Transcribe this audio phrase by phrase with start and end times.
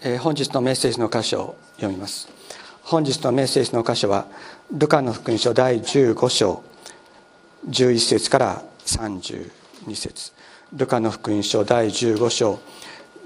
[0.00, 2.28] えー本日のメッセージの箇所を読みます。
[2.82, 4.26] 本日のメッセージの箇所は
[4.70, 6.62] ルカの福音書第15章
[7.68, 9.50] 11節から32
[9.94, 10.32] 節。
[10.72, 12.60] ルカの福音書第15章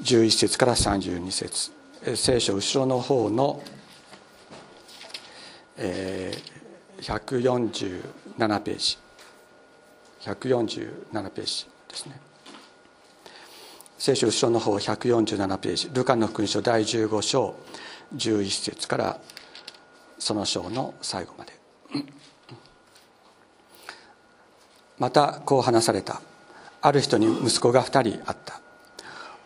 [0.03, 1.73] 11節から32節。
[2.17, 3.63] 聖書後ろの方の、
[5.77, 6.61] えー
[7.01, 8.99] 147ページ。
[10.21, 12.30] 147ページですね。
[14.01, 15.91] 聖書後ろの方147ページ。
[15.93, 17.55] ルカの福音書第15章。
[18.17, 19.21] 11節から
[20.19, 21.53] その章の最後まで。
[24.99, 26.23] またこう話された。
[26.81, 28.63] ある人に息子が2人あった。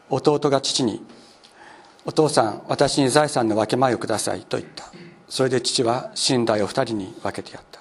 [0.08, 1.04] 弟が父に
[2.06, 4.84] 「お父さん私に財産の分け前をください」と言った。
[5.28, 7.80] それで父は寝台を2人に分けてやった。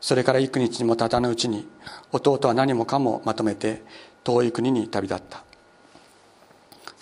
[0.00, 1.68] それから幾日にも経たぬうちに
[2.12, 3.82] 弟は何もかもまとめて
[4.24, 5.44] 遠い国に旅立った。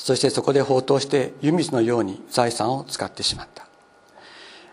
[0.02, 3.66] そしてそこで放蕩して湯水のように財産を使ってしまった。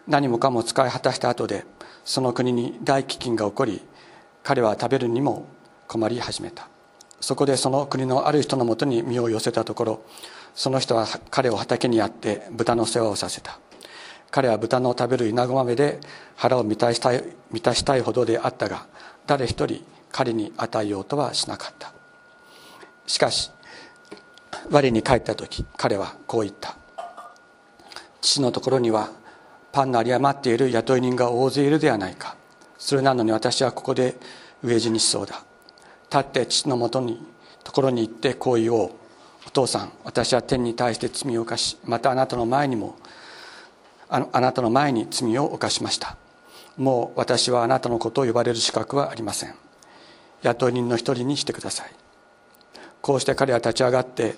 [0.08, 1.66] 何もかも使い果たした後で
[2.06, 3.82] その国に大飢饉が起こり
[4.42, 5.46] 彼は食べるにも
[5.90, 6.70] 困り始めた。
[7.20, 10.02] そこでその国のある人のもとに身を寄せたところ
[10.56, 13.60] その人は彼を畑にやって豚の世話をさせた。
[14.32, 16.00] 彼は豚の食べる稲子豆で
[16.38, 18.88] 腹を満たしたい満たしたいほどであったが
[19.26, 21.92] 誰一人彼に与えようとはしなかった。
[23.08, 23.52] しかし
[24.70, 26.76] 我に帰った時彼はこう言った。
[28.22, 29.12] 父のところには
[29.72, 32.36] パンの有り余っている雇い人が大勢いるではないか。
[32.78, 34.16] それなのに私はここで
[34.64, 35.44] 飢え死にしそうだ。
[36.12, 37.26] 立って父のもとに
[37.64, 38.92] ところに行ってこう言おう。
[39.46, 42.98] お父さん私は天に対して罪を犯しまたあなたの前にも
[44.10, 46.18] あのあなたの前に罪を犯しました。
[46.76, 49.56] もう私はあなたのことを呼ばれる資格はありません。
[50.42, 51.92] 雇い人の一人にしてください。
[53.02, 54.36] こうして彼は立ち上がって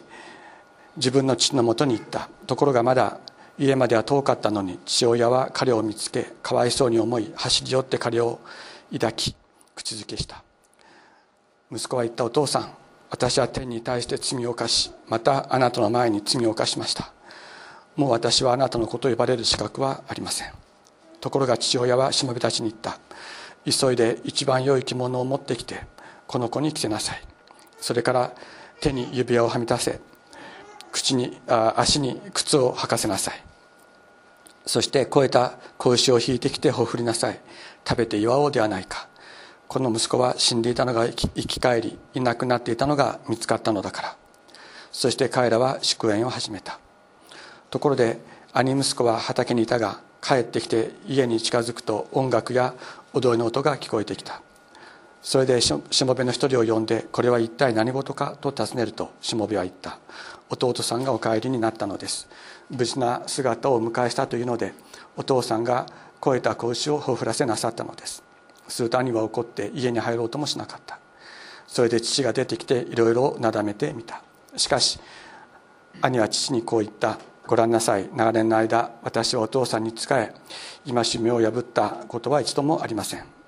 [0.98, 2.30] 自分の父のもとに行った。
[2.48, 3.20] ところがまだ
[3.58, 8.40] 家までは遠かったのに父親は彼を見つけかわいそうに思い走り寄って彼を
[8.92, 9.36] 抱き
[9.76, 10.44] 口づけした。
[11.72, 12.74] 息子は言ったお父さん
[13.10, 17.12] 私は天に対して罪を犯しまたあなたの前に罪を犯しました。
[17.96, 20.54] もう私はあなたのことを呼ばれる資格はありません。
[21.20, 22.98] ところが父親はしもべたちに言った。
[23.70, 25.84] 急いで一番良い着物を持ってきて
[26.28, 27.22] この子に着せなさい。
[27.82, 28.34] それから
[28.80, 30.00] 手に指輪をはみ出せ。
[30.92, 33.44] 口にあ足に靴を履かせなさい。
[34.66, 37.40] そして肥えた子牛を引いてきてほふりなさい。
[37.88, 39.08] 食べて祝おうではないか。
[39.68, 44.16] この息子は死んでいたのが生き生き返りいなくなっていたのが見つかったのだから。
[44.92, 46.80] そして彼らは祝宴を始めた。
[47.70, 48.20] ところで
[48.52, 52.74] 兄息子は畑にいたが帰ってきて家に近づくと音楽や
[53.14, 54.42] 踊りの音が聞こえてきた。
[55.22, 55.74] それでし
[56.06, 60.00] もべの一人を呼んでこれは一体何事かと尋ねるとしもべは言った。
[60.50, 62.28] 弟さんがお帰りになったのです。
[62.70, 64.74] 無事な姿をお迎えしたというので
[65.18, 65.86] お父さんが
[66.16, 68.24] 肥えた子牛をほふらせなさったのです。
[68.68, 71.00] すると兄は怒って家に入ろうともしなかった。
[71.68, 74.24] それで父が出てきていろいろなだめてみた。
[74.56, 75.00] しかし
[76.02, 77.20] 兄は父にこう言った。
[77.46, 78.08] ご覧なさい。
[78.16, 80.32] 長年の間私はお父さんに仕え
[80.86, 83.39] 戒めを破ったことは一度もありません。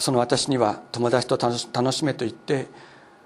[0.00, 2.68] その私には友達と楽しめと言って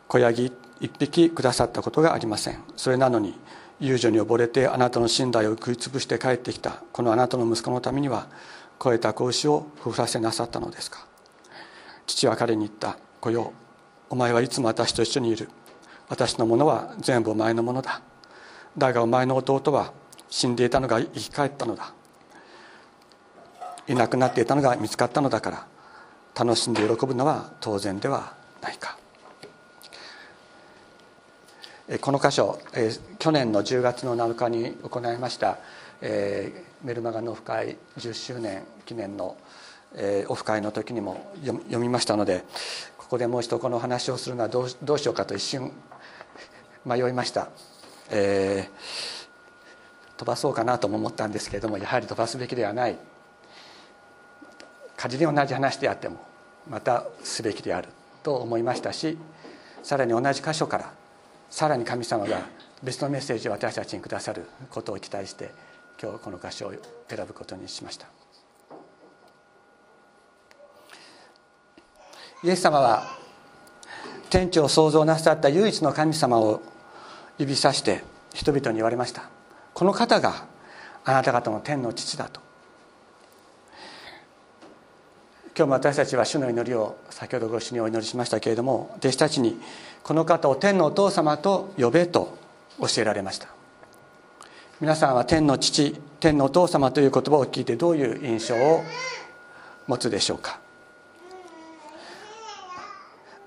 [0.08, 2.62] 子ヤギ一匹くださったことがありません。
[2.76, 3.38] それなのに
[3.78, 8.26] 遊女に溺れてあなたの信頼を食い潰して帰ってきたこのあなたの息子のためには
[8.78, 11.06] 肥えた子牛をふらせなさったのですか。
[12.06, 13.52] 父は彼に言った「子よ
[14.10, 15.48] お前はいつも私と一緒にいる。
[16.08, 18.02] 私のものは全部お前のものだ。
[18.76, 19.92] だがお前の弟は
[20.28, 21.94] 死んでいたのが生き返ったのだ。
[23.86, 25.73] いなくなっていたのが見つかったのだから。
[26.34, 28.98] 楽しんで喜ぶのは当然ではないか。
[32.00, 32.58] この箇所
[33.18, 35.58] 去年の10月の7日に行いました
[36.00, 39.36] メルマガのオフ会10周年記念の
[40.28, 42.42] オフ会の時にも読みましたので
[42.96, 45.72] ここでもう一度この話をするのはどうどうしようかと一瞬
[46.86, 47.48] 迷いました、
[48.08, 52.96] えー、飛ばそうかなとも思ったんですけれどもやはり飛ばすべきではない。
[54.96, 56.33] 仮に同じ話であっても。
[56.68, 57.88] またすべきである
[58.22, 59.18] と思いましたし
[59.82, 60.92] さらに同じ箇所から
[61.50, 62.40] さらに神様が
[62.82, 65.50] 別のメッセージを私たちにくださることを期待して
[66.02, 66.72] 今日この箇所を
[67.08, 68.06] 選ぶことにしました。
[72.42, 73.16] イエス様は
[74.28, 76.60] 天地を創造なさった唯一の神様を
[77.38, 78.02] 指さして
[78.34, 79.30] 人々に言われました。
[79.72, 80.46] この方が
[81.04, 82.40] あなた方の天の父だと。
[85.56, 89.60] 今日も私たちは主の祈りを先ほどご一緒にお祈りしましたけれども弟子たちに
[90.02, 92.36] この方を天のお父様と呼べと
[92.80, 93.46] 教えられました。
[94.80, 98.82] 皆さんは天の父天のお父様という言葉を聞いてどういう印象を
[99.86, 100.58] 持つでしょうか。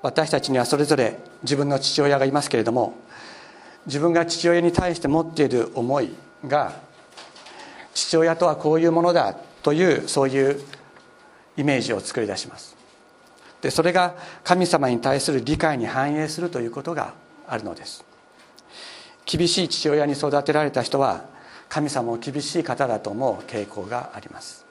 [0.01, 2.93] 私たちにはそれぞれ自分の父親がいますけれども
[3.85, 6.11] 自分が父親に対して持っている思い
[6.47, 6.73] が
[7.93, 10.61] 父親とはこういうものだというそういう
[11.57, 12.75] イメージを作り出します。
[13.61, 17.13] でそれが神様に対する理解に反映するということが
[17.47, 18.05] あるのです。
[19.25, 21.25] 厳しい父親に育てられた人は
[21.67, 24.65] 神様を厳しい方だと思う傾向があります。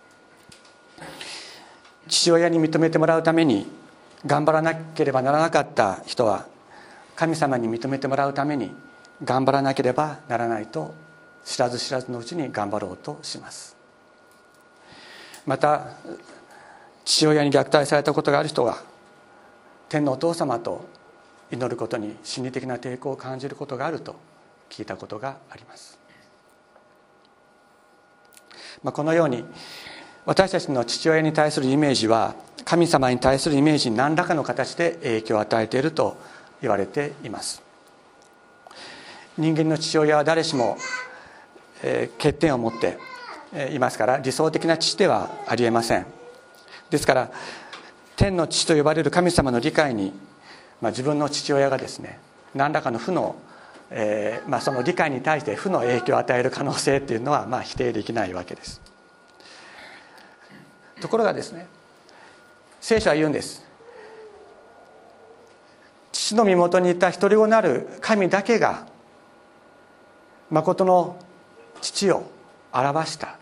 [2.08, 3.66] 父親に認めてもらうために
[4.24, 6.46] 頑張らなければならなかった人は
[7.16, 8.72] 神様に認めてもらうために
[9.24, 10.94] 頑張らなければならないと
[11.44, 13.76] 知らず知らずのうちに頑張ろうとします。
[15.46, 15.88] また
[17.06, 18.82] 父親に虐待されたことがある人は
[19.88, 20.84] 天のお父様と
[21.52, 24.16] 祈ることに心理的な抵抗を感じることがあると
[24.68, 25.98] 聞いたことがあります、
[28.82, 29.44] まあ、このように
[30.24, 36.16] 私たちの父親に対するイメージは神様に対するイメージに何らかの形で影響を与えていると
[36.60, 37.62] 言われています。
[39.38, 40.76] 人間の父親は誰しも、
[41.84, 42.98] えー、欠点を持って
[43.72, 46.15] いますから理想的な父ではありえません。
[46.90, 47.30] ですから
[48.16, 50.12] 天の父と呼ばれる神様の理解に、
[50.80, 52.18] まあ、自分の父親がですね
[52.54, 53.36] 何らかの負の、
[53.90, 58.80] えーまあ、その理解に対して負の影響を与える可能性っていうのは、まあ、否定できないわけです。
[61.00, 61.66] ところがですね
[62.80, 63.66] 聖書は言うんです。
[66.12, 68.86] 父の身元にいた一人子なる神だけが
[70.50, 71.18] 誠の
[71.80, 72.30] 父を
[72.72, 73.36] 表した。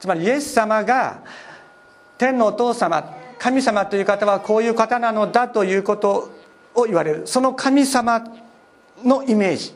[0.00, 1.22] つまりイエス様が
[2.18, 6.30] 天のお父様神様という方はこういう方なのだということ
[6.74, 7.26] を言われる。
[7.26, 8.22] その神様
[9.04, 9.74] のイメージ。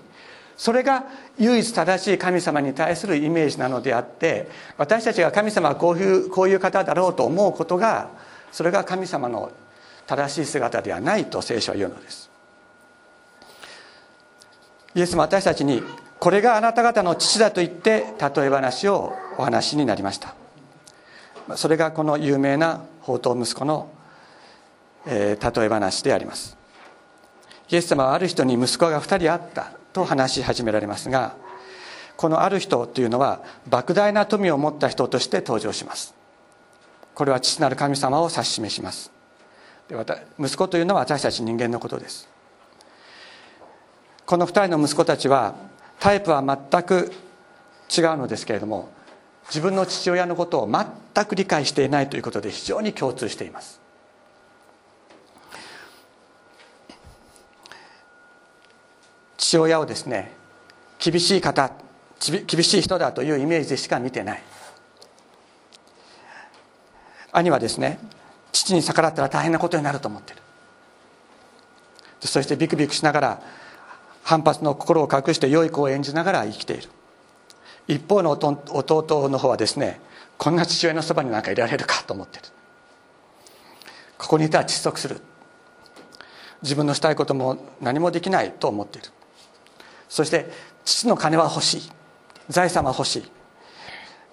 [0.57, 1.05] それが
[1.37, 4.49] 唯一正しい神様に対するイメージなのであって
[4.79, 8.09] 私たちが神様はこういうこういう方だろうと思うことが
[8.53, 9.51] それが神様の
[10.07, 12.31] 正しい姿ではないと聖書は言うのです。
[14.95, 15.83] イエスも私たちに
[16.21, 20.37] これがあなた方の父だと言って例え話をお話になりました。
[21.55, 23.89] それがこの有名な宝刀息子の、
[25.07, 26.57] えー、例え話であります。
[27.71, 31.35] イエス様はある人に息子が2人あったと話し始められますが
[32.17, 36.15] このある人というのは莫大な富を持った人として登場します。
[37.15, 39.11] これは父なる神様を指し示します。
[39.89, 39.97] で
[40.39, 42.29] 息子というのは私たち人間のことです。
[44.25, 45.55] この2人の息子たちは
[46.01, 47.13] タイプは全く
[47.97, 48.89] 違うのですけれども
[49.49, 53.81] 自分の父親のことを全く理解していないということで非常に共通しています。
[59.37, 60.33] 父親をですね
[60.99, 61.71] 厳しい方
[62.19, 64.43] 厳しい人だというイメージでしか見てない。
[67.33, 67.99] 兄はですね
[68.51, 70.41] 父に逆らったら大変なことになると思ってる。
[72.21, 73.43] そしてビクビクしながら
[74.25, 76.89] 反発の心を隠して良い子を演じながら生きている。
[77.89, 80.01] 一方の弟の方はですね
[80.39, 82.45] こんな父親のそばになんかいられるかと思ってる。
[84.19, 85.21] ここにいたら窒息する。
[86.63, 89.09] 自分のしたいことも何もできないと思っている。
[90.09, 90.51] そして
[90.85, 91.91] 父の金は欲しい。
[92.49, 93.31] 財産は欲しい。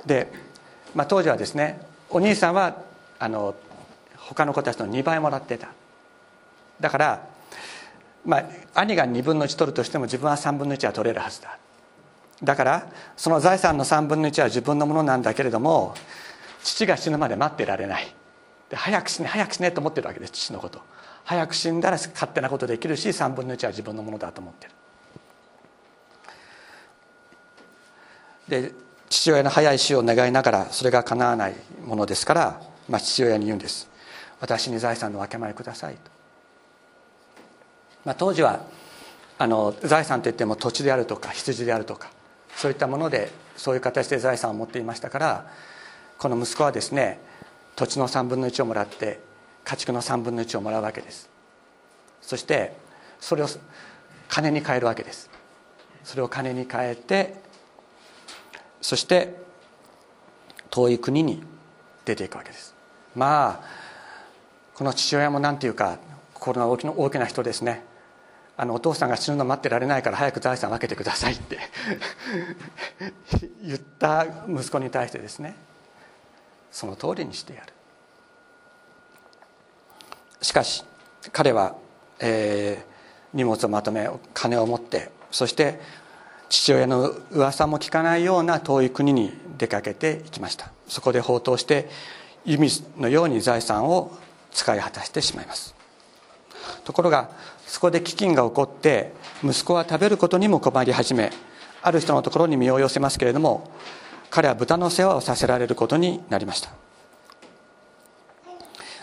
[0.05, 0.31] で、
[0.93, 1.79] まあ、当時はですね
[2.09, 2.81] お兄さんは
[3.19, 3.55] あの
[4.17, 5.69] 他の子たちの2倍もらってた。
[6.79, 7.27] だから
[8.25, 11.57] まあ兄が2分の1取るとしても自分は3分の1は取れるはずだ。
[12.43, 15.95] だからその財産の3分の1は自分のものなんだけれども
[16.63, 18.13] 父が死ぬまで待ってられない。
[18.69, 20.81] で早く死ね早く死ねと思ってるわけです父のこと。
[21.25, 24.73] 早く死んだら勝手なことできるし3分の1は自分のものだと思ってる。
[28.49, 28.73] で
[29.09, 33.89] 父親の早い死を願いながらそれが叶わないものですから、まあ、父親に言うんです。
[34.41, 35.99] 私に財産の分け前くださいと、
[38.03, 38.65] まあ、当時は
[39.37, 42.11] あの財産といっても土地であるとか羊であるとか
[42.55, 45.51] そういったものでそういう形で財産を持っていましたから
[46.17, 47.19] この息子はですね
[47.75, 49.19] 土地の3分の1をもらって
[49.63, 51.29] 家畜の3分の1をもらうわけです。
[52.21, 52.75] そして
[53.19, 53.47] それを
[54.27, 55.29] 金に換えるわけです。
[56.03, 57.35] それを金に換えて
[58.81, 59.35] そして
[60.69, 61.43] 遠い国に
[62.05, 62.75] 出ていくわけです。
[63.15, 63.63] まあ
[64.75, 65.97] この父親も何ていうか
[66.33, 67.83] 心が大きな人ですね。
[68.55, 71.57] あのお父さんが死ぬの待ってられないから早く財産分けてくださいって
[73.63, 75.55] 言った息子に対してですね。
[76.71, 77.73] その通りにしてやる。
[80.41, 80.83] しかし
[81.31, 81.75] 彼は、
[82.19, 85.79] えー、荷物をまとめ金を持ってそして
[86.49, 90.71] 父親の噂も聞かないような遠い国に出かけていきました。
[90.87, 91.89] そこで放蕩して
[92.45, 94.11] 弓のように財産を
[94.51, 95.73] 使い果たしてしまいます。
[96.83, 97.29] ところが
[97.73, 99.13] そこで飢饉が起こって
[99.43, 101.31] 息子は食べることにも困り始め
[101.81, 103.71] ある人のところに身を寄せますけれども
[104.29, 106.69] 彼は豚の世話をさせられることになりました。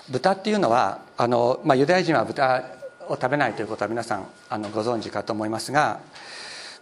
[0.09, 2.63] 豚っていうのはあの、まあ、ユダヤ人は豚
[3.09, 5.99] を食べないということは皆さんあのご存知かと思いますが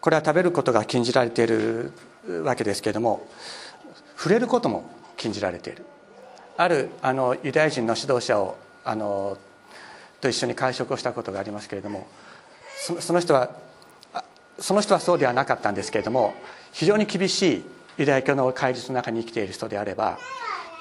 [0.03, 1.93] これは食べることが禁じられている
[2.45, 3.27] わけですけれども
[4.15, 4.85] 触れることも
[5.17, 5.87] 禁じられている。
[6.59, 9.39] あるあのユダヤ人の指導者をあの
[10.21, 12.07] と一緒に会食をしたことがありますけれども
[13.01, 13.51] その人は
[14.59, 16.35] その人はそうではなかったんですけれども
[16.73, 17.65] 非常に厳しい
[17.99, 20.19] ユダヤ教の戒律の中に生きている人であれば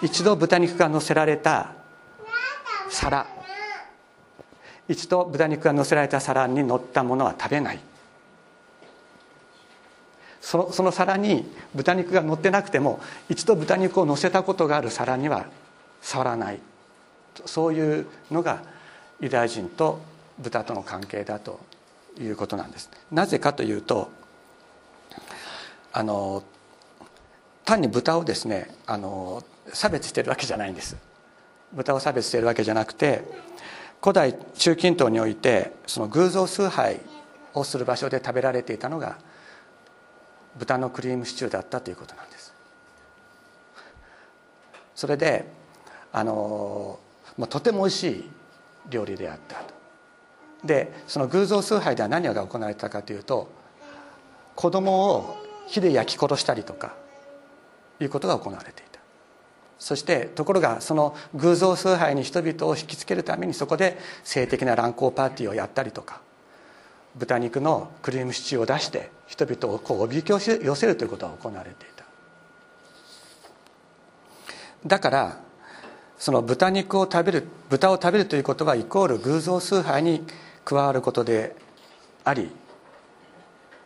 [0.01, 1.73] 一度豚肉が乗せられた
[2.89, 3.27] 皿
[4.87, 7.79] 一度豚肉が乗せられた皿に乗ったものは食べない。
[10.39, 15.47] そのその皿に豚肉が乗ってなくても一度豚肉を乗せたことがある皿には
[16.01, 16.59] 触らない。
[17.45, 18.63] そういうのが
[19.19, 19.99] ユダヤ人と
[20.39, 21.59] 豚との関係だと
[22.19, 22.89] いうことなんです。
[23.11, 24.09] なぜかというと
[25.91, 26.43] あの
[27.65, 29.43] 単に豚をですねあの
[29.73, 30.95] 差別してるわけじゃないんです。
[31.73, 33.23] 豚を差別してるわけじゃなくて
[34.01, 36.99] 古代中近東においてその偶像崇拝
[37.53, 39.17] をする場所で食べられていたのが
[40.57, 42.53] 豚のクリームシチューだったということなんです。
[44.95, 45.45] それで
[46.11, 46.99] あの、
[47.37, 48.29] まあ、とても美味しい
[48.89, 49.73] 料理であったと。
[50.63, 53.47] でその偶像崇拝では何が行われたかというと
[54.55, 56.95] 子供を火で焼き殺したりとか
[57.99, 58.99] いうことが行われていた。
[59.77, 66.21] そしてところがその偶像崇拝に人々を引きつけるためにそこで性的な乱交パーティーをやったりとか
[67.15, 72.05] 豚肉のクリームシチューを出して人々をこうおびき寄せるということが行われていた。
[74.85, 75.46] だから
[76.17, 80.25] その豚肉を食べる豚を食べるということはイコール偶像崇拝に
[80.65, 81.55] 加わることで
[82.23, 82.49] あり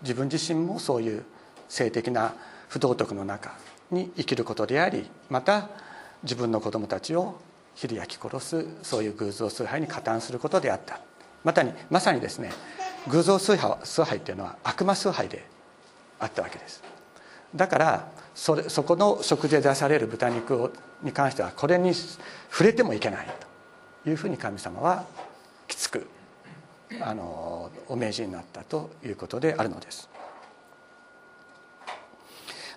[0.01, 1.23] 自分自身もそういう
[1.67, 2.33] 性的な
[2.69, 3.53] 不道徳の中
[3.91, 5.69] に生きることでありまた
[6.23, 7.39] 自分の子供たちを
[7.75, 10.99] 火で焼き殺すそういう偶像崇拝に加担することであった。
[11.43, 12.51] またにまさにですね
[13.07, 15.43] 偶像崇拝崇拝っていうのは悪魔崇拝で
[16.19, 16.83] あったわけです。
[17.55, 20.71] だからそれそこの食事で出される豚肉を
[21.03, 23.27] に関してはこれに触れてもいけない
[24.03, 25.05] というふうに神様は
[25.67, 26.07] きつく
[27.01, 30.09] あのお命じになったということであるのです。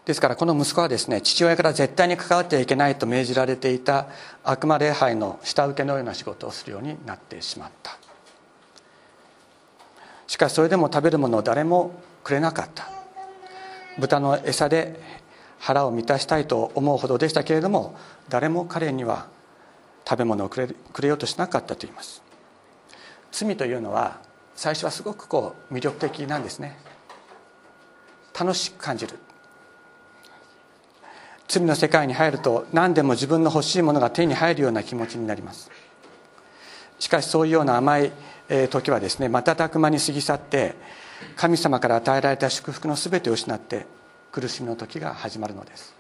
[0.04, 4.07] ですからこの息子はですね父親から絶対に関わってはいけないと命じられていた
[4.43, 7.97] 悪魔礼拝の下請けのような仕事をするようになってしまった。
[10.26, 12.93] しかしそれでも食べるものを誰もくれなかった。
[13.98, 14.98] 豚の餌で
[15.58, 17.96] 腹を満たしたいと思うほどでしたけれども
[18.28, 19.26] 誰も彼には
[20.06, 22.22] 食べ物をくれくれようとしなかったと言います。
[23.32, 24.20] 罪というのは
[24.54, 26.76] 最初はすごくこう魅力的なんですね。
[28.38, 29.18] 楽しく感じる。
[31.48, 35.70] 罪の世界に入ると何でも自分の欲しいものが手に入るような気持ちになります。
[36.98, 38.12] しかしそういうような甘い
[38.70, 40.74] 時はですね瞬く間に過ぎ去って
[41.37, 43.87] 神様から与えられた祝福の全てを失って
[44.33, 45.95] 苦しみの時が始まるのです。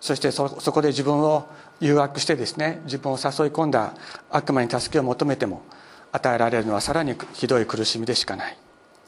[0.00, 1.46] そしてそこで自分を
[1.80, 3.94] 誘惑してですね自分を誘い込んだ
[4.30, 5.62] 悪魔に助けを求めても
[6.10, 8.58] 与えられるのはさらにひどい苦しみでしかない。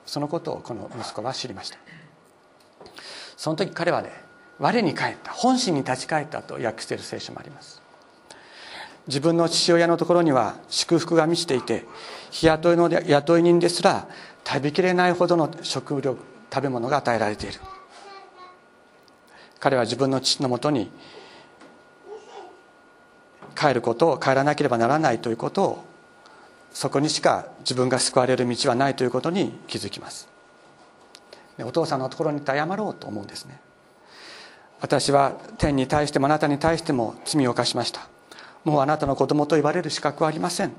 [0.06, 1.78] そのことをこの息子は知りました。
[3.36, 4.12] その時彼はね
[4.58, 7.82] 我に返った本心に立ち返ったと訳している聖書もあります。
[9.06, 11.84] 自分の父親のところには祝福が満ちていて
[12.34, 14.08] 日雇いの雇い人ですら
[14.44, 16.16] 食べきれないほどの食料
[16.52, 17.60] 食べ物が与えられている。
[19.60, 20.90] 彼は自分の父のもとに
[23.54, 25.84] 帰ることを帰らなければならないということを
[26.72, 30.28] そこにしか自分が救われる道はないということに気づきます。
[31.60, 33.60] お父さんのところに行って謝ろうと思うんですね。
[34.80, 38.08] 私は天に対してもあなたに対しても罪を犯しました。
[38.64, 40.72] もうあなたの子供と言われる資格はありません。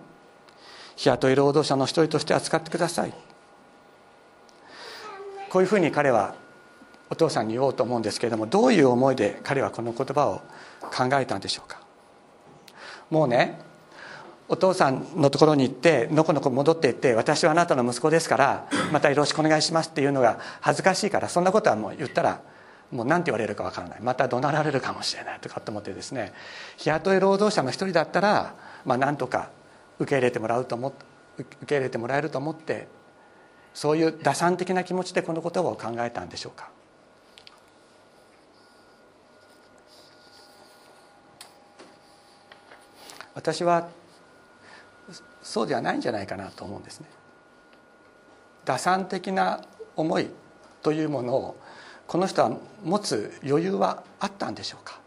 [0.96, 3.14] 日雇い労働者の一人として扱ってください。
[5.50, 6.36] こういうふうに彼は
[7.10, 10.42] お父さんに言おうと思うんですけれどもどういう思いで彼はこの言葉を
[10.82, 11.80] 考えたんでしょうか。
[13.10, 13.60] もうね
[14.48, 22.42] お父さんのところに行ってのこのこ戻っていって私はあなたの息子ですからまたよろしくお願いしますっていうのが恥ずかしいからそんなことはもう言ったら
[22.92, 24.02] もう何て言われるかわからない。
[24.02, 26.34] また怒鳴られるかもしれないとかと思ってですね
[26.78, 29.50] 日雇い労働者の一人だったらまあ何とか
[30.00, 30.94] 受け入れてもらうと思
[31.38, 32.88] 受け入れてもらえると思って
[33.74, 36.70] そういう打算的な気持ちでこの言葉を考えたんでしょうか。
[43.34, 43.90] 私は
[45.44, 47.08] そうではないんじゃないかなと思うんですね。
[48.64, 49.62] 打算的な
[49.96, 50.30] 思い
[50.82, 51.58] というものを
[52.08, 55.05] この人は持つ余裕はあったんでしょうか。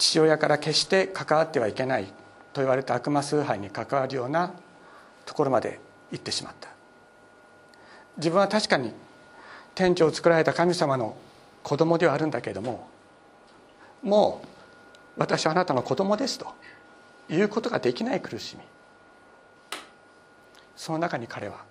[0.00, 2.06] 父親から決して関わってはいけない
[2.54, 4.54] と言われた悪魔崇拝に関わるような
[5.26, 5.78] ところまで
[6.10, 6.70] 行ってしまった。
[8.16, 8.94] 自分は確かに
[9.74, 11.16] 天地を作られた神様の
[11.62, 12.88] 子供ではあるんだけれども
[14.02, 14.42] も
[15.16, 16.46] う私はあなたの子供ですと
[17.28, 18.62] いうことができない苦しみ。
[20.76, 21.62] その中に彼は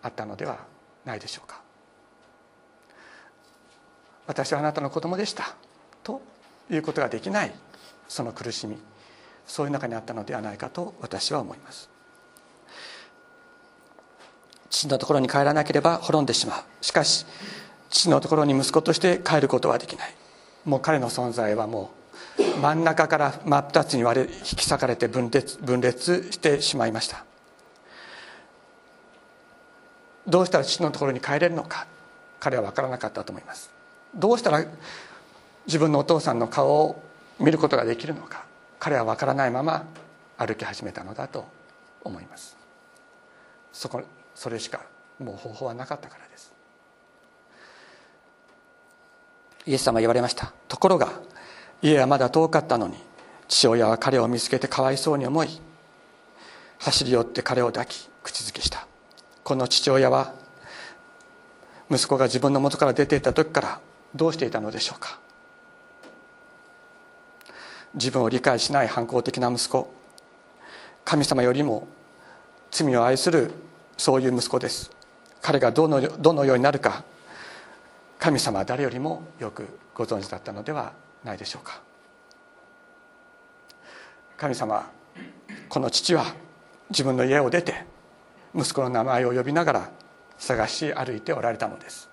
[0.00, 0.58] あったのでは
[1.04, 1.60] ないでしょうか。
[4.28, 5.56] 私はあなたの子供でした。
[6.70, 7.52] いうことができない
[8.08, 8.76] その苦しみ
[9.46, 11.88] そういう中にあったのではないかと私は思います。
[14.70, 16.84] 父のところに帰らなければ滅んでしまう。
[16.84, 17.24] しかし
[17.88, 20.14] 父のところに息子として帰ることはできない。
[20.66, 21.90] もう彼の存在はも
[22.38, 27.24] う真ん中から真っ二つに割れ引き裂かれて分裂分裂してしまいました。
[30.26, 31.86] どうしたら父のところに帰れるのか
[32.38, 33.70] 彼は分からなかったと思います。
[34.14, 34.62] どうしたら
[35.68, 37.02] 自分のお父さんの顔を
[37.38, 38.44] 見ることができるのか
[38.80, 39.84] 彼は分からないまま
[40.36, 41.44] 歩き始めたのだと
[42.02, 42.56] 思います。
[43.72, 44.02] そこ
[44.34, 44.80] それしか
[45.18, 46.52] もう方法はなかったからです。
[49.66, 50.52] イエス様は言われました。
[50.68, 51.10] ところが
[51.82, 52.96] 家はまだ遠かったのに
[53.48, 55.60] 父親は彼を見つけてかわいそうに思い
[56.78, 58.86] 走り寄って彼を抱き口づけした。
[59.44, 60.32] この父親は
[61.90, 63.80] 息子が自分の元から出ていった時から
[64.14, 65.18] どうしていたのでしょうか。
[67.98, 69.92] 自分を理解しない反抗的な息子。
[71.04, 71.86] 神様よりも
[72.70, 73.50] 罪を愛する
[73.96, 74.90] そういう息子です。
[75.42, 77.04] 彼がどのどのようになるか。
[78.18, 80.92] 神様は誰よりもよくご存知だったのでは
[81.24, 81.80] ないでしょうか。
[84.36, 84.88] 神様
[85.68, 86.24] この父は
[86.90, 87.84] 自分の家を出て
[88.54, 89.90] 息子の名前を呼びながら
[90.38, 92.08] 探し歩いておられたのです。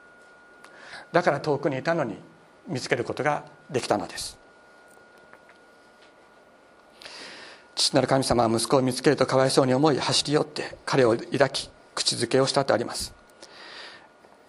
[1.11, 2.17] だから遠くにいたのに
[2.67, 4.44] 見つけることができたのです。
[7.75, 13.13] 父なる神様は息子を見つけるとかわいそうに思い走り寄って彼を抱き口づけをしたとあります。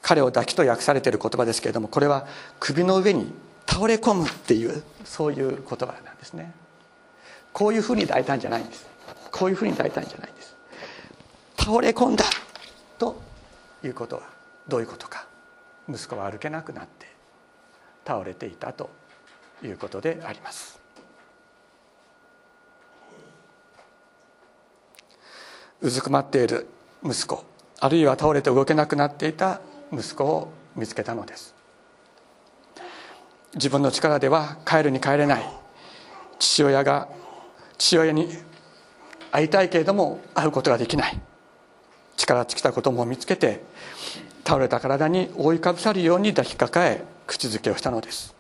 [0.01, 2.27] 彼を抱きと訳されている言葉ですけれどもこれは
[2.61, 3.33] 首の上に
[3.67, 6.53] 倒れ込むっていうそういう言葉なんですね。
[7.53, 8.87] こういうふうに抱いたんじゃないんです。
[9.33, 10.57] こういうふうに抱いたんじゃないんです。
[11.59, 12.25] 倒れ込んだ
[12.99, 13.21] と
[13.83, 14.23] いうことは
[14.69, 15.27] どういうことか。
[15.89, 17.07] 息子は歩けなくなって
[18.07, 18.91] 倒れていたと
[19.65, 20.86] いうことであります。
[25.81, 26.67] うずくまっている
[27.05, 27.45] 息子
[27.81, 29.61] あるいは倒れて動けなくなっていた
[29.93, 31.55] 息子を見つけたのです。
[33.55, 35.43] 自分の力では帰るに帰れない。
[36.39, 37.09] 父親が
[37.79, 38.29] 父親に
[39.31, 41.21] 会いたいけれども会うことができない。
[42.17, 43.62] 力尽きた子供を見つけて
[44.45, 48.35] 倒れた体に覆いかぶさるように抱きかかえ口づけをしたのです。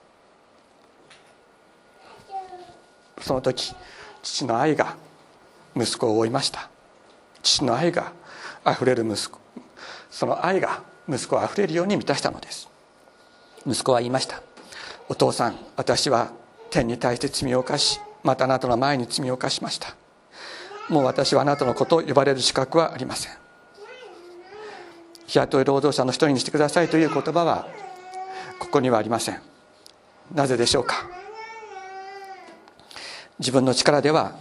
[3.20, 3.74] その時
[4.22, 4.96] 父の愛が
[5.74, 6.70] 息子を追いました。
[7.46, 8.12] 父の愛が
[8.64, 9.38] あふれる息子
[10.10, 12.68] その愛が息子をあふれるように満たしたのです。
[13.64, 14.42] 息子は言いました。
[15.08, 16.32] お父さん私は
[16.70, 19.94] 天に対して罪を犯しまたあなたの前に罪を犯しました。
[20.88, 23.32] もう私はあなたのことを呼ばれる資格はありません。
[25.28, 27.68] 日雇い労働者の一人にしてくださいという言葉は
[28.58, 29.40] ここにはありません。
[30.34, 31.08] なぜでしょうか。
[33.38, 34.34] 自分の力では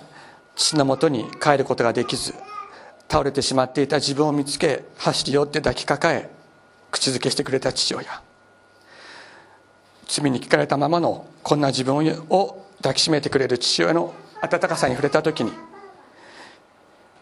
[0.56, 2.34] 父のもとに帰ることができず
[3.10, 6.30] 倒れてしまっていた自分を見つけ走り寄って抱きかかえ
[6.92, 8.22] 口づけしてくれた父親。
[10.08, 11.98] 罪に聞かれたままのこんな自分
[12.30, 15.52] を抱きしめてくれる父親の温かさに触れた時に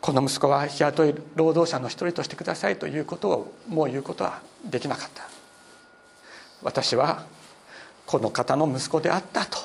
[0.02, 5.24] この息子は日雇い労働者の一人としてくださいということをもう言うことはできなかった。
[6.62, 7.26] 私は
[8.06, 9.60] この方の息子であったと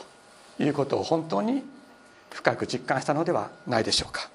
[0.61, 1.65] いうことを本当に
[2.31, 4.31] 深く実感したのではないでしょうか。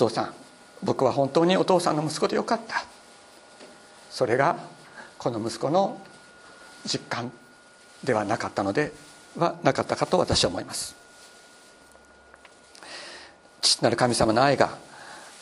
[0.00, 0.34] 父さん
[0.82, 2.84] 僕は本当にお父さんの息子でよかった。
[4.10, 4.56] それが
[5.18, 6.00] この息子の
[6.86, 7.30] 実感
[8.02, 8.92] ではなかったので
[9.36, 10.96] はなかったかと私は思います。
[13.60, 14.78] 父なる神様の愛が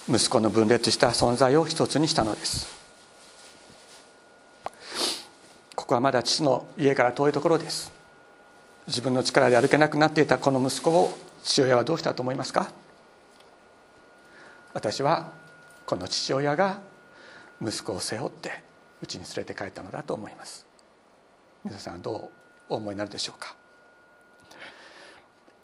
[0.09, 2.67] 息子の分裂した存在を一つにしたのです。
[5.77, 7.93] ここはまだ父の家から遠いところです。
[8.89, 12.73] 自分の力で歩けなくなっていたこの息子を父親はどうしたと思いますか？
[14.79, 15.33] 私は
[15.87, 16.79] この父親が
[17.61, 18.63] 息子を背負って
[19.03, 20.69] 家に連れて帰ったのだと思います。
[21.65, 22.31] 皆さんど
[22.69, 23.57] うお思いになるでしょうか？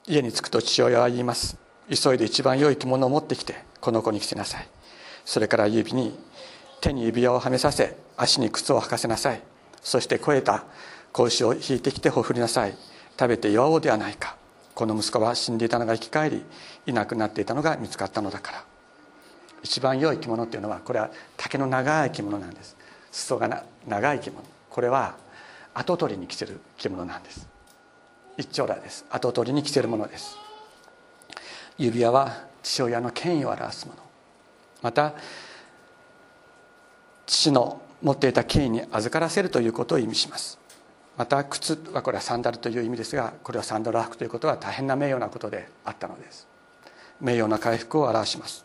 [0.09, 1.57] 家に着くと父親は言います。
[1.89, 4.67] 急いで一番良い着物を持ってきてこの子に着せなさい。
[5.25, 6.19] それから指に
[6.81, 9.41] 手に指輪をはめさせ足に靴を履かせなさい。
[9.81, 10.65] そして肥えた
[11.13, 12.77] 子牛を引いてきてほふりなさい。
[13.17, 14.37] 食べて祝おうではないか。
[14.75, 16.45] この息子は死んでいたのが生き返り
[16.87, 18.65] いなくなっていたのが見つかったのだから。
[19.65, 22.77] 一番良い着物っていうのはこれは丈の長い着物なんです。
[23.11, 24.45] 裾が長い着物。
[24.69, 25.17] これは
[25.73, 27.49] 跡取りに着せる着物なんです。
[28.37, 29.07] 一丁羅です。
[29.11, 30.37] 跡取りに着せるものです。
[31.79, 34.03] 指輪は父親の権威を表すもの。
[34.83, 35.15] また
[37.25, 40.59] 父の持っていた権威に預からせるということを意味します。
[41.17, 46.47] また靴はこれはサンダルという意味ですがこれはサンダルを履くということは大変な名誉なことであったのです。
[47.21, 48.64] 名誉な回復を表します。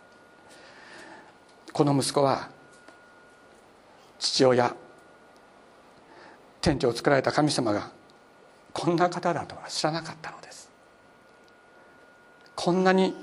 [1.73, 2.49] この息子は
[4.17, 4.75] 父親
[6.61, 7.91] 天地を作られた神様が
[8.73, 10.69] こんな方だとは知らなかったのです。
[12.55, 13.15] こんなに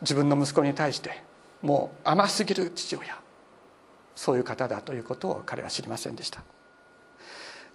[0.00, 1.22] 自分の息子に対して
[1.62, 3.18] もう甘すぎる父親
[4.14, 6.42] そういう方だということを彼は知りませんでした。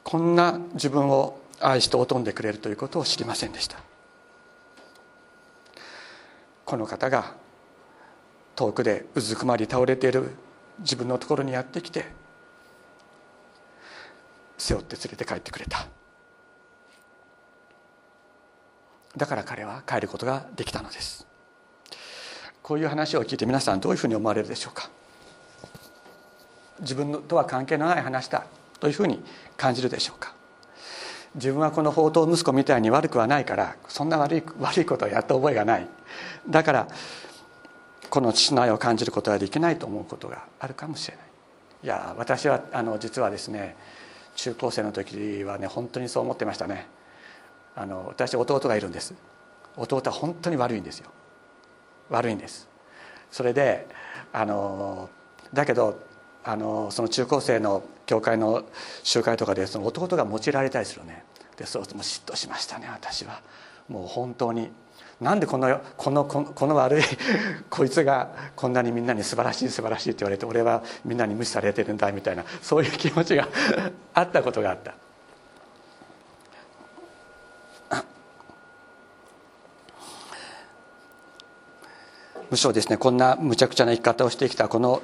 [0.03, 3.77] こんな自分を愛して劣んでくれるということを知りませんでした。
[6.65, 7.33] この方が
[8.59, 10.31] 遠くでうずくまり倒れている
[10.79, 12.07] 自分のところにやってきて
[14.57, 15.87] 背負って連れて帰ってくれた。
[19.15, 21.25] だから彼は帰ることができたのです。
[22.61, 24.89] こういう話を聞いて皆さんどういうふうに思われるでしょうか。
[26.81, 28.45] 自分とは関係のない話だ。
[28.81, 29.23] というふうに
[29.55, 30.35] 感じるでしょうか。
[31.35, 35.87] 自分はこの宝刀息子みたいに悪くはないからそんな悪い悪いことをやった覚えがない。
[36.49, 36.87] だから
[38.09, 41.25] この父の愛を感じることはできないと思うことがあるかもしれない。
[41.81, 43.75] いや私はあの実はですね
[44.35, 46.87] 中高生の時はね本当にそう思ってましたね。
[47.75, 49.13] あの私弟がいるんです。
[49.77, 51.09] 弟は本当に悪いんですよ。
[52.09, 52.67] 悪いんです。
[53.31, 53.87] それで
[54.33, 55.09] あの
[55.53, 55.99] だけど
[56.43, 58.63] あのその中高生の教会の
[59.03, 61.23] 集会とかでその弟が用いられたりするね。
[61.57, 63.41] でそうするともう嫉妬しましたね私は。
[63.87, 64.71] もう本当に
[65.21, 67.03] なんでこのこのこの悪い
[67.69, 73.49] こいつがこんなにみんなに素晴らしい素晴らしいって言われて俺はみんなに無視されてるんだみたいなそういう気持ちが
[74.13, 74.93] あったことがあった。
[82.49, 82.97] むしろですね。
[82.97, 85.03] こんなむちゃくちゃな生き方をしてきたこの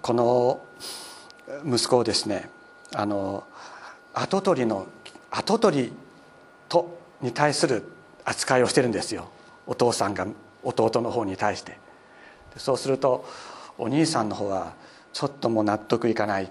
[0.00, 0.60] この
[1.66, 2.48] 息子をですね
[2.94, 3.44] あの
[4.14, 4.86] 跡取りの
[5.30, 5.92] 跡取り
[6.68, 7.84] とに対する
[8.24, 9.28] 扱いをしてるんですよ。
[9.68, 10.26] お父さんが
[10.64, 11.78] 弟の方に対して。
[12.56, 13.24] そうすると
[13.76, 14.72] お兄さんの方は
[15.12, 16.48] ちょっともう納得いかないっ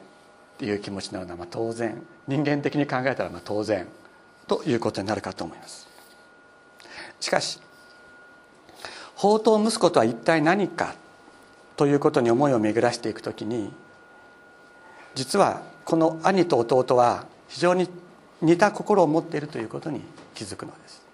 [0.58, 3.88] ていう気持ちなのはまあ当然人間的に考えたらまあ当然
[4.48, 5.88] ということになるかと思います。
[7.20, 7.60] しかし
[9.16, 10.96] 宝刀息子とは一体何か
[11.76, 13.72] ということに思いを巡らしていくときに
[15.16, 17.90] 実はこの兄と弟は非常に
[18.42, 20.02] 似た心を持っているということに
[20.36, 21.07] 気づくのです。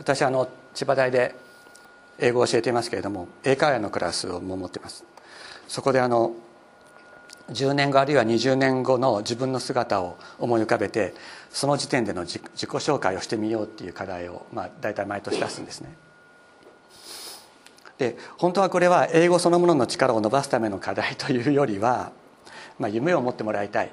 [0.00, 1.34] 私あの千葉大で
[2.18, 5.04] 英語を教えていますけれども英会話のクラスをも持っています。
[5.68, 6.32] そこであの
[7.50, 11.12] 10年後あるいは20年後の自分の姿を思い浮かべて
[11.50, 15.94] その時点での自己紹介をしてみようっていう課題を、まあ、大体毎年出すんですね。
[17.98, 22.12] で本当はこれは英語そのものの力を伸ばすための課題というよりは、
[22.78, 23.92] まあ、夢を持ってもらいたい。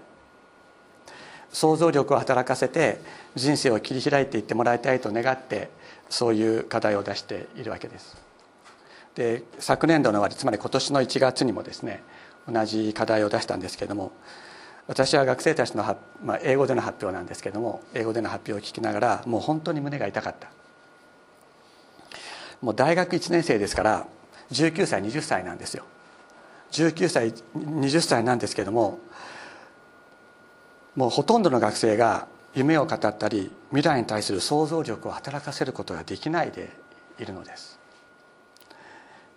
[1.51, 2.99] 想像力を働かせて
[3.35, 5.69] 人生を切り開いていってもらいたいと願って
[6.09, 8.17] そういう課題を出しているわけです。
[9.15, 12.03] で昨年度の終わりつまり今年の1月にもですね
[12.47, 14.11] 同じ課題を出したんですけれども
[14.87, 15.83] 私は学生たちの、
[16.23, 20.49] まあ、英語での発表なんですけれども英語での発表を聞きながらもう本当に胸が痛かった。
[22.61, 24.07] もう大学1年生ですから
[24.51, 25.83] 19歳20歳なんですよ。
[26.71, 28.99] 19歳20歳なんですけれども
[30.97, 36.71] もうほとんどの学生が夢を語ったり未来に対する想像力を働かせることができないで
[37.19, 37.79] いるのです、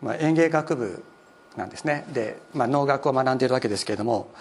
[0.00, 1.04] まあ、園芸学部
[1.56, 2.06] なんですね。
[2.12, 4.32] で、まあ、農学を学んでいるわけですけれども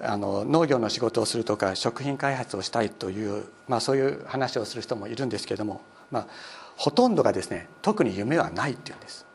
[0.00, 6.26] あの農業の仕事をするとか食品開発をしたいという、まあ、そういう話をする人もいるんですけれども、まあ、
[6.76, 9.26] ほとんどがですね特に夢はないっていうんです。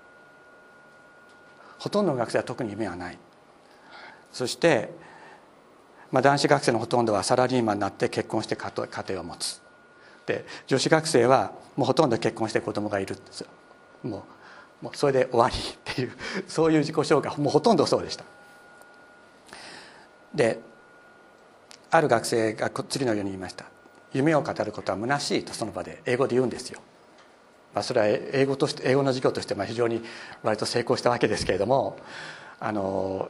[1.77, 3.19] ほとんどの学生は特に夢はない。
[4.31, 4.89] そして
[6.11, 8.71] まあ、男子学生のほとんどはサラリーマンになって結婚して家
[9.09, 9.61] 庭を持つ。
[10.25, 13.15] で女子学生はもうほとんど結婚して子供がいる。
[13.15, 13.47] んですよ
[14.03, 14.25] も
[14.81, 16.11] うもうそれで終わりっていう
[16.47, 18.25] そういう自己紹介もうほとんどそうでした。
[20.35, 20.59] で
[21.89, 23.65] ある学生が次のように言いました。
[24.13, 26.79] 夢を語ることは虚しいとその場で英語で言うんですよ、
[27.73, 30.01] まあ、それは英語として英語の授業としてまあ非常に
[30.43, 31.97] 割と成功したわけですけれども
[32.59, 33.29] あの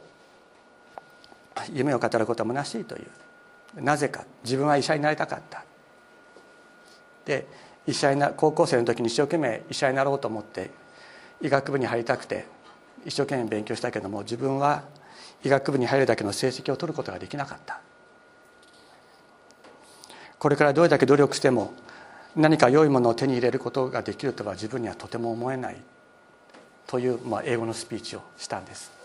[1.72, 3.82] 夢を語ることは虚しいという。
[3.82, 4.24] なぜか。
[4.44, 5.64] 自分は医者になりたかった。
[7.24, 7.46] で
[7.86, 10.70] 医者にな高校生の時に一生懸命医者になろうと思って
[11.42, 12.46] 医学部に入りたくて
[13.04, 14.84] 一生懸命勉強したけども自分は
[15.44, 17.80] 医学部に入るだけの成績を取ることができなかった。
[20.38, 21.72] これからどれだけ努力しても
[22.36, 25.76] 何か良いものを手に入れることができるとは自分にはとても思えない。
[26.88, 28.97] という、まあ、英語のスピーチをしたんです。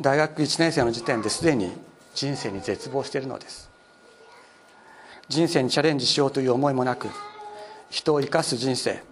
[0.00, 1.72] 大学1年生の時点ですでに
[2.14, 3.68] 人生に絶望しているのです。
[5.28, 7.08] 人生にチャレンジしようという思いもなく
[7.90, 9.02] 人を生かす人生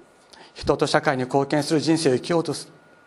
[0.55, 2.55] 人と社会に貢献する人生を生きようと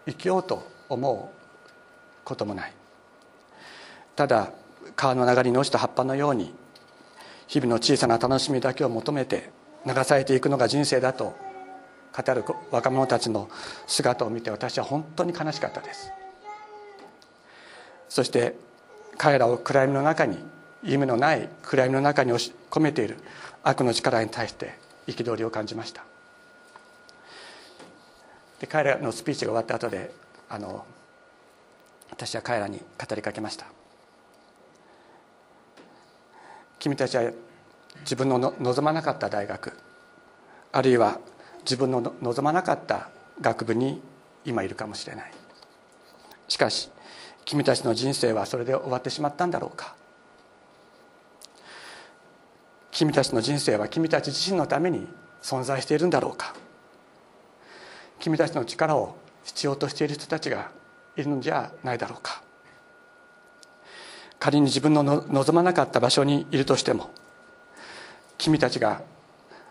[0.06, 2.74] 生きようと思うこともない。
[4.16, 4.52] ただ
[4.96, 6.54] 川の流れに落ちた葉っぱのように
[7.48, 9.50] 日々の小さな楽しみだけを求めて
[9.86, 11.36] 流されていくのが人生だと
[12.16, 13.50] 語る若者たちの
[13.88, 16.12] 姿を見て私は本当に悲しかったです。
[18.10, 18.56] そして
[19.18, 20.38] 彼らを暗闇の中に
[20.84, 23.18] 夢のない暗闇の中に押し込めている
[23.64, 26.04] 悪の力に対して憤りを感じました。
[28.60, 30.12] で彼らのスピーチが終わった後で
[30.50, 30.86] あの
[32.10, 33.68] 私は彼らに語りかけました。
[36.80, 37.32] 君たちは
[38.02, 39.74] 自分の望まなかった大学
[40.72, 41.20] あるいは
[41.62, 43.10] 自分の望まなかった
[43.42, 44.02] 学部に
[44.46, 45.32] 今いるかもしれない。
[46.48, 46.90] しかし
[47.50, 49.96] 君たちの人生はそれで終わってしまったんだろうか。
[52.92, 55.08] 君たちの人生は君たち自身のために
[55.42, 56.54] 存在しているんだろうか。
[58.20, 60.70] 君たちの力を必要としている人たちが
[61.16, 62.44] いるのじゃないだろうか。
[64.38, 67.10] 仮に自分の望まなかった場所にいるとしても
[68.38, 69.02] 君たちが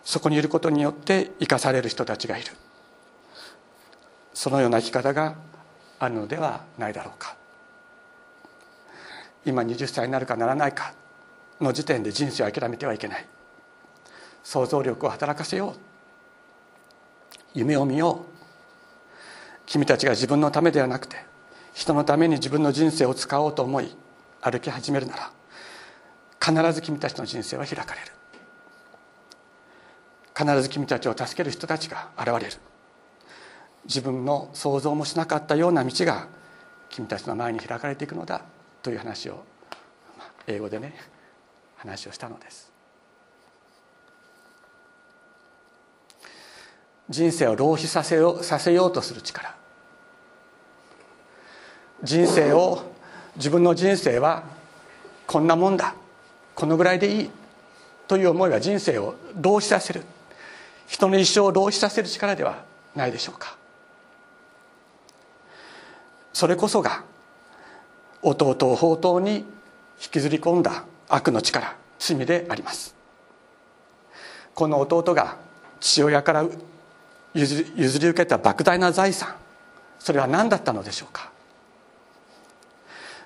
[0.02, 2.48] そこにいることによって生かされる人たちがいる。
[4.34, 5.36] そのような生き方が
[6.00, 7.38] あるのではないだろうか。
[9.44, 10.94] 今20歳になるかならないか
[11.60, 13.26] の時点で人生を諦めてはいけない。
[14.42, 15.78] 想像力を働かせよう。
[17.54, 18.38] 夢を見よう。
[19.66, 21.16] 君たちが自分のためではなくて
[21.74, 23.94] 人のために自分の人生を使おうと思い
[24.40, 25.30] 歩き始めるなら
[26.40, 28.12] 必ず君たちの人生は開かれる。
[30.34, 32.56] 必ず君たちを助ける人たちが現れる。
[33.84, 36.28] 自分の想像もしなかったような道が
[36.88, 38.42] 君たちの前に開かれていくのだ。
[38.88, 39.44] という話を
[40.46, 40.94] 英語でね
[41.76, 42.72] 話をしたのです。
[47.10, 49.54] 人生を浪費させよさせようとする力。
[52.02, 52.90] 人生を
[53.36, 54.44] 自分の人生は
[55.26, 55.94] こんなもんだ。
[56.54, 57.30] このぐらいでいい。
[58.06, 60.02] という思いは人生を浪費させる。
[60.86, 62.64] 人の一生を浪費させる力では
[62.96, 63.54] ないでしょうか。
[66.32, 67.04] それこそが
[68.22, 69.44] 弟を宝刀に引
[70.12, 72.94] きずり込んだ悪の力罪であります。
[74.54, 75.36] この弟が
[75.80, 76.44] 父親から
[77.34, 77.64] 譲
[77.98, 79.36] り受けた莫大な財産
[79.98, 81.30] それは何だったのでしょうか。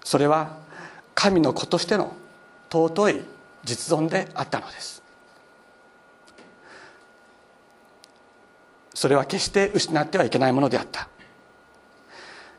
[0.04, 0.56] それは
[1.14, 2.14] 神の子としての
[2.70, 3.22] 尊い
[3.64, 5.02] 実存であったのです。
[8.94, 11.08] それは決して失ってはいけないものであった。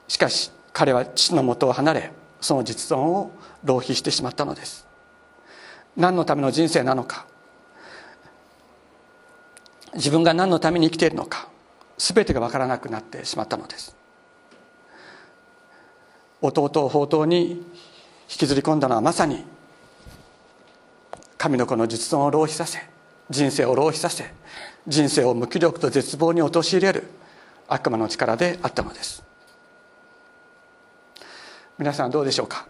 [0.08, 2.12] しかし彼は父のもとを離れ
[2.44, 3.32] その実存を
[3.64, 4.86] 浪費してしまったのです。
[5.96, 7.26] 何のための人生なのか。
[9.94, 11.48] 自分が何のために生きているのか。
[11.98, 13.96] 全てが分からなくなってしまったのです。
[16.42, 17.64] 弟を宝刀に引
[18.28, 19.46] きずり込んだのはまさに
[21.38, 22.80] 神の子の実存を浪費させ
[23.30, 24.34] 人生を浪費させ
[24.86, 27.04] 人生を無気力と絶望に陥れる
[27.70, 29.24] 悪魔の力であったのです。
[31.84, 32.66] 皆さんどうでしょうか？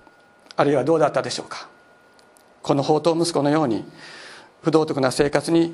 [0.56, 1.68] あるいはどうだったでしょうか？
[2.64, 3.86] この宝刀息子のように
[4.64, 5.72] 不道徳な生活に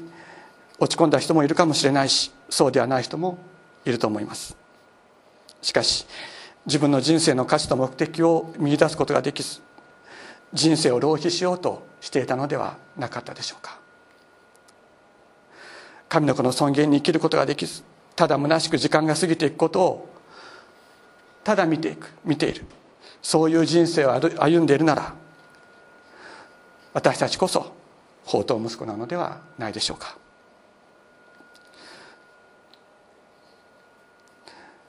[0.78, 3.38] 落ち込んだ人もいるかもしれないしそうではない人も
[3.86, 4.58] いると思います。
[5.62, 6.06] しかし
[6.66, 9.62] 自分の人生の価値と目的を見出すことができず
[10.52, 13.80] 人生を浪費しようとしていたのではなかったでしょうか？
[16.10, 17.84] 神の子の尊厳に生きることができず
[18.18, 20.10] ただ虚しく時間が過ぎていくことを
[21.46, 22.66] ただ見ていく見ている。
[23.22, 25.14] そういう人生を歩んでいるなら
[26.94, 27.74] 私たちこそ
[28.26, 30.18] 宝刀息子なのではないでしょうか。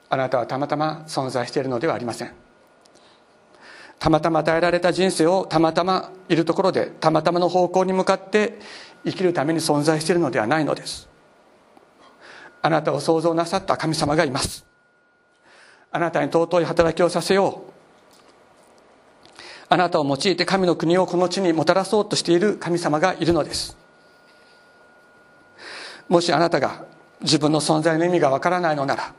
[0.09, 2.33] あなたはたまたま存在しているのではありません。
[3.97, 8.59] たまたま与えられた人生をたまたまいるところでたまたまの方向に向かって
[9.05, 11.07] 生きるために存在しているのではないのです。
[12.61, 14.65] あなたを創造なさった神様がいます。
[15.91, 17.70] あなたに尊い働きをさせよう。
[19.71, 23.77] あなたを用いて神の国をこの地にもたらそうとしている神様がいるのです。
[26.09, 26.83] もしあなたが
[27.21, 29.13] 自分の存在の意味がわからないのなら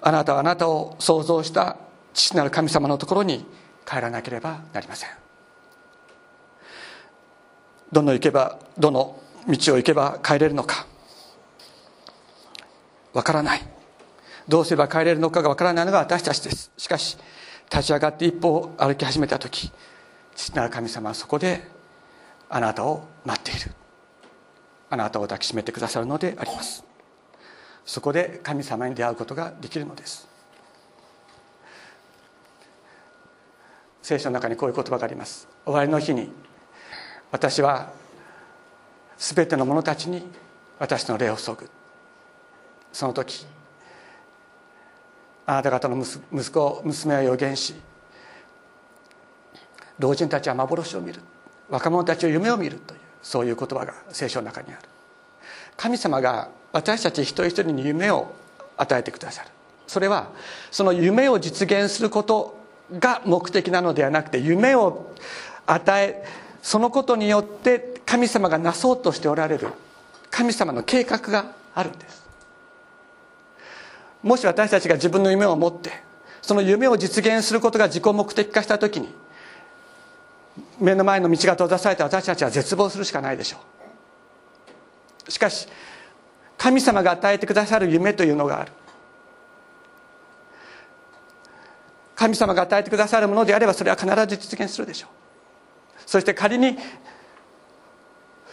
[0.00, 1.76] あなたはあなたを創造した
[2.14, 3.44] 父なる神様のところに
[3.84, 5.10] 帰らなければなりません。
[7.90, 10.86] どの行けばどの道を行けば帰れるのか
[13.12, 13.62] わからない。
[14.46, 16.70] どうすれば帰れるのかがわからないのが私たちです。
[16.76, 17.18] しかし
[17.72, 19.72] 立ち上がって一歩歩き始めた時
[20.34, 21.62] 父なる神様はそこで
[22.50, 23.72] あなたを待っている。
[24.90, 26.84] あなたを抱きしめてくださるのであります。
[27.86, 30.28] そこで神様に出会うことができるのです。
[34.02, 35.48] 聖書の中にこういう言葉があります。
[35.64, 36.30] 終わりの日に
[37.30, 37.90] 私は
[39.16, 40.26] 全ての者たちに
[40.78, 41.70] 私の霊を注ぐ。
[42.92, 43.46] その時
[45.46, 47.74] あなた方の息子娘は予言し
[49.98, 51.20] 老人たちは幻を見る
[51.68, 54.82] 若者たちは夢を見るというそういう言葉が聖書の中にある。
[55.76, 58.32] 神様が私たち一人一人に夢を
[58.76, 59.48] 与えてくださる。
[59.86, 60.28] それは
[60.70, 62.58] その夢を実現すること
[62.98, 65.12] が目的なのではなくて夢を
[65.66, 66.24] 与え
[66.62, 69.68] そのことによって神様がなそうとしておられる
[70.30, 72.21] 神様の計画があるんです。
[74.22, 75.90] もし私たちが自分の夢を持って
[76.40, 79.08] その夢を実現することが自己目的化した時に
[80.78, 83.58] 目の前の道が閉ざされた私たちは絶望するしかないでしょ
[85.26, 85.30] う。
[85.30, 85.68] しかし
[86.58, 88.72] 神様が与えてくださる夢というのがある。
[92.14, 95.10] 神様が与えてくださるものであればそれは必ず実現するでしょう。
[96.06, 96.76] そして仮に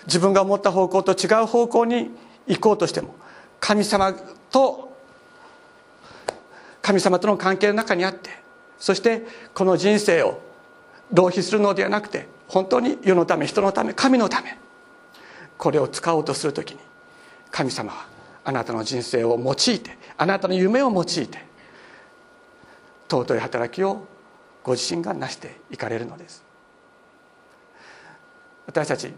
[0.05, 2.09] 自分が思った方向と違う方向に
[2.47, 3.15] 行こうとしても
[3.59, 4.13] 神様
[4.49, 4.88] と
[6.89, 8.31] 神様との関係の中にあって
[8.79, 9.21] そして
[9.53, 10.41] この人生を
[11.13, 14.57] 浪費するのではなくて本当に世のため人のため神のため
[15.55, 16.79] これを使おうとする時に
[17.51, 18.07] 神様は
[18.43, 21.27] あなたの人生を用いてあなたの夢を用いて
[23.07, 24.07] 尊い働きを
[24.63, 26.43] ご自身が成していかれるのです。
[28.65, 29.13] 私たち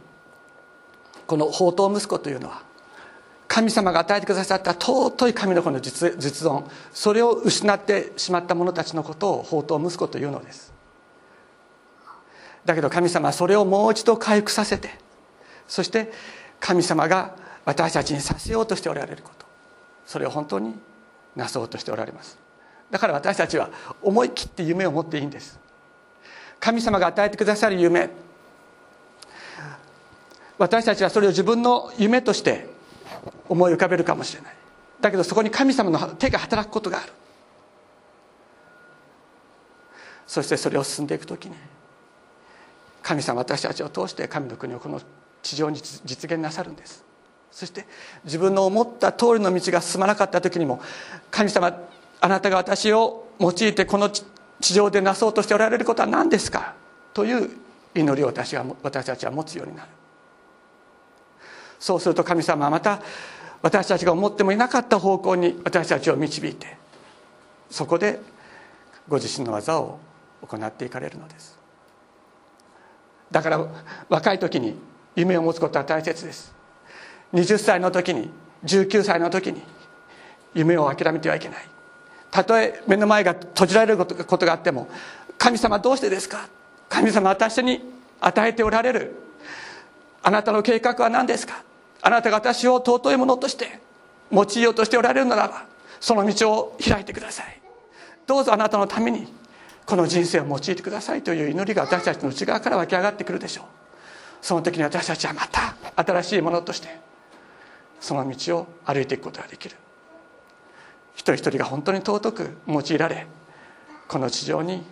[1.25, 2.63] この宝刀息子というのは
[3.53, 10.73] 神様が与えてくださった尊い神の子の実存それを失ってしまった者たちのことを宝刀息子というのです。
[12.63, 14.91] だけど神様はそれをもう一度回復させて
[15.67, 16.13] そして
[16.61, 17.35] 神様が
[17.65, 19.45] 私たちにさせようとしておられること
[20.05, 20.73] それを本当に
[21.35, 22.39] なそうとしておられます。
[22.89, 23.69] だから私たちは
[24.01, 25.59] 思い切って夢を持っていいんです。
[26.61, 28.11] 神様が与えてくださる夢
[30.57, 32.70] 私たちはそれを自分の夢として
[33.49, 34.55] 思い浮かべるかもしれない。
[34.99, 37.11] だけどそこに神様の手が働くことがある。
[40.27, 41.55] そしてそれを進んでいく時に
[43.03, 45.01] 神様私たちを通して神の国をこの
[45.41, 47.03] 地上に実現なさるんです。
[47.51, 47.85] そして
[48.23, 50.79] 自分の思った通りの道が進まなかった時にも
[51.31, 51.77] 神様
[52.21, 54.23] あなたが私を用いてこの地
[54.73, 56.75] 上でなそうとしておられることは何ですか？
[57.13, 57.49] という
[57.93, 59.89] 祈りを私が私たちは持つようになる。
[61.81, 63.01] そうすると神様はまた
[63.63, 66.77] 私たちが思ってもいなかった方向に私たちを導いて
[67.71, 68.19] そこで
[69.07, 69.97] ご自身の技を
[70.47, 71.59] 行っていかれるのです。
[73.31, 73.65] だから
[74.09, 74.75] 若い時に
[75.15, 76.53] 夢を持つことは大切です。
[77.33, 78.29] 20歳の時に
[78.63, 79.61] 19歳の時に
[80.53, 81.57] 夢を諦めてはいけない。
[82.29, 84.87] たとえ目の前が閉じられることがあっても
[85.37, 86.47] 神様どうしてですか？
[86.89, 87.81] 神様私に
[88.19, 89.15] 与えておられる。
[90.23, 91.63] あなたの計画は何ですか？
[92.01, 93.79] あなたが私を尊いものとして
[94.31, 95.65] 用いようとしておられるならば
[95.99, 97.61] その道を開いてください。
[98.25, 99.27] どうぞあなたのために
[99.85, 103.65] この人生を用いてくださいという祈りが私たちの内側から湧き上がってくるでしょう。
[104.41, 106.99] その時に私たちはまた新しいものとして
[107.99, 109.75] その道を歩いていくことができる。
[111.13, 113.27] 一人一人が本当に尊く用いられ
[114.07, 114.83] この地上に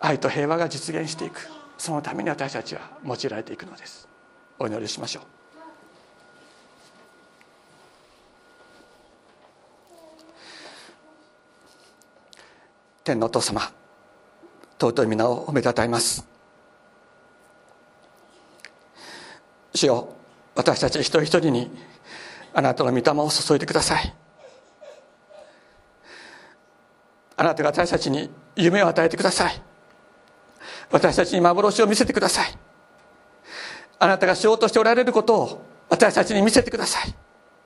[0.00, 1.48] 愛と平和が実現していく。
[1.78, 4.08] そのために私たちは用いられていくのです。
[4.58, 5.31] お祈りしましょう。
[13.04, 13.60] 天のお父様
[14.78, 16.26] 尊い皆を褒めたたえます。
[19.74, 20.08] 主よ
[20.54, 21.70] 私たち一人一人に
[22.52, 24.14] あなたの御霊を注いでください。
[27.36, 29.62] あなたが私たちに夢を与えてください。
[30.90, 32.58] 私たちに幻を見せてください。
[33.98, 37.14] あなたがしようとしておられることを私たちに見せてください。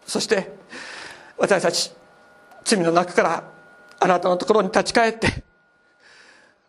[0.06, 0.52] そして
[1.36, 1.92] 私たち
[2.64, 3.55] 罪の中から
[4.00, 5.44] あなたのところに立ち返って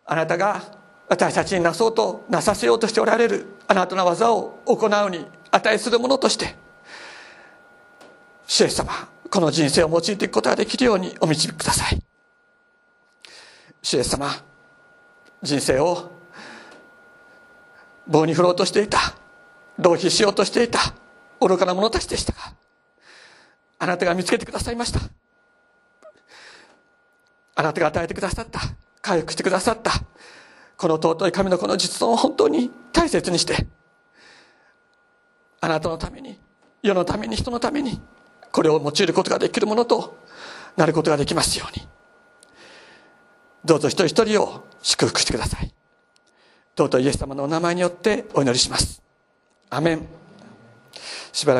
[0.04, 0.62] あなたが
[1.08, 6.54] 私たちになそうとなさせようとしておられるあなたの技を行うに値するものとして
[8.46, 8.92] 主イエス様
[9.30, 12.02] この人生を用いていくことができるようにお導きください。
[13.82, 14.30] 主イエス様
[15.42, 16.10] 人生を
[18.06, 18.98] 棒に振ろうとしていた
[19.78, 20.80] 浪費しようとしていた
[21.40, 22.38] 愚かな者たちでしたが
[23.78, 25.00] あなたが見つけてくださいました。
[27.58, 28.60] あなたが与えてくださった。
[29.02, 29.90] 回復してくださった。
[30.76, 33.66] この尊い神の子の実存を本当に大切にして。
[35.60, 36.38] あなたのために
[36.84, 38.00] 世のために人のために
[38.52, 40.16] これを用いることができるものと
[40.76, 41.88] なることができますように。
[43.64, 45.74] どうぞ一人一人を祝福してください。
[46.76, 49.02] どうぞイエス様のお名前によってお祈りします。
[49.68, 50.06] アメン。
[51.32, 51.56] しばらく